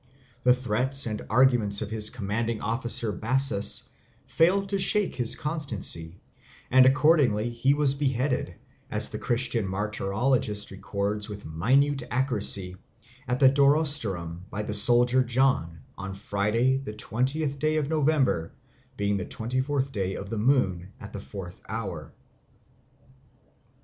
[0.43, 3.87] The threats and arguments of his commanding officer Bassus
[4.25, 6.19] failed to shake his constancy,
[6.71, 8.55] and accordingly he was beheaded,
[8.89, 12.77] as the Christian martyrologist records with minute accuracy,
[13.27, 18.53] at Durostorum by the soldier John on Friday the twentieth day of November,
[18.97, 22.11] being the twenty fourth day of the moon, at the fourth hour.